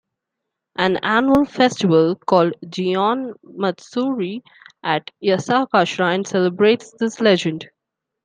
An 0.79 0.97
annual 1.03 1.45
festival, 1.45 2.15
called 2.15 2.55
"Gion 2.65 3.35
Matsuri", 3.43 4.41
at 4.81 5.11
Yasaka 5.23 5.85
Shrine 5.87 6.25
celebrates 6.25 6.91
this 6.97 7.21
legend. 7.21 7.69